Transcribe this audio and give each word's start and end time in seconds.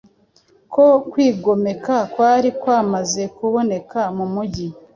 ko 0.73 0.85
kwigomeka 1.11 1.95
kwari 2.13 2.49
kwamaze 2.61 3.23
kuboneka 3.35 3.99
mu 4.17 4.25
mujyi 4.33 4.67